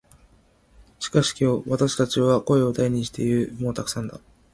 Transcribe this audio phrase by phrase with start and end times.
[0.97, 3.55] しかし今日、私たちは声を大にして言う。
[3.61, 4.19] 「もうたくさんだ」。